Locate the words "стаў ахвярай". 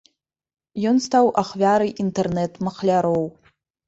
1.07-1.91